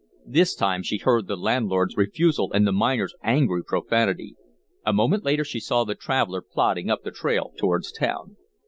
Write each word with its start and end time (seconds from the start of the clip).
This 0.25 0.55
time 0.55 0.81
she 0.81 0.97
heard 0.97 1.27
the 1.27 1.35
landlord's 1.37 1.95
refusal 1.95 2.51
and 2.53 2.65
the 2.65 2.71
miner's 2.71 3.13
angry 3.21 3.63
profanity. 3.63 4.35
A 4.83 4.91
moment 4.91 5.23
later 5.23 5.43
she 5.43 5.59
saw 5.59 5.83
the 5.83 5.93
traveller 5.93 6.41
plodding 6.41 6.89
up 6.89 7.03
the 7.03 7.11
trail 7.11 7.53
towards 7.55 7.91
town. 7.91 8.35